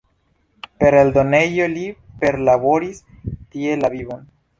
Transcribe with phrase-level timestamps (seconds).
[0.83, 1.83] Per eldonejo li
[2.23, 4.27] perlaboris tie la vivon.